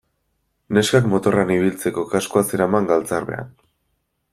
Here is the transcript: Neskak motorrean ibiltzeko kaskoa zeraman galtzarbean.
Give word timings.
Neskak 0.77 1.09
motorrean 1.11 1.53
ibiltzeko 1.57 2.07
kaskoa 2.15 2.45
zeraman 2.49 2.91
galtzarbean. 2.95 3.55